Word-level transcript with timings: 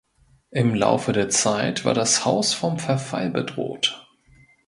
Im 0.49 0.73
Laufe 0.73 1.13
der 1.13 1.29
Zeit 1.29 1.85
war 1.85 1.93
das 1.93 2.25
Haus 2.25 2.53
vom 2.55 2.79
Verfall 2.79 3.29
bedroht. 3.29 4.07